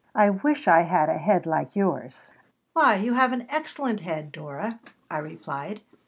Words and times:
I 0.15 0.31
wish 0.31 0.67
I 0.67 0.81
had 0.81 1.09
a 1.09 1.19
head 1.19 1.45
like 1.45 1.75
yours." 1.75 2.31
"Why, 2.73 2.95
you 2.95 3.13
have 3.13 3.33
an 3.33 3.45
excellent 3.49 3.99
head, 3.99 4.31
Dora," 4.31 4.79
I 5.11 5.19
replied. 5.19 5.81